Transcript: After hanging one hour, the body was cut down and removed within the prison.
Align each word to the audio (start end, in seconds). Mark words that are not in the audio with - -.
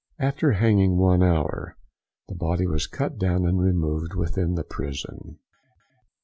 After 0.17 0.53
hanging 0.53 0.97
one 0.97 1.21
hour, 1.21 1.77
the 2.27 2.33
body 2.33 2.65
was 2.65 2.87
cut 2.87 3.19
down 3.19 3.45
and 3.45 3.59
removed 3.61 4.15
within 4.15 4.55
the 4.55 4.63
prison. 4.63 5.37